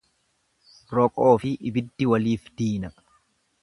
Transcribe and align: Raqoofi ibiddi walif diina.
Raqoofi 0.99 1.53
ibiddi 1.71 2.11
walif 2.15 2.53
diina. 2.59 2.95